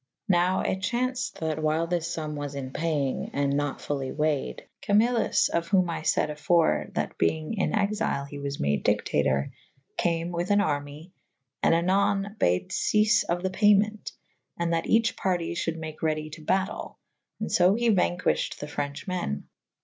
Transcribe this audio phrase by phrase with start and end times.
[0.27, 4.81] Nowe it chaunced that while this fumme was in payenge /& nat fully wayed /
[4.81, 9.51] Camillus of whome I fayd afore / that beyng in exile he was made dictatour
[9.73, 14.73] / came with an army / and anone bad feafe of the payment / and
[14.73, 19.07] that eche party fhulde rnake redy to batyle" / and so he vainquiffhed the frenche
[19.07, 19.43] men.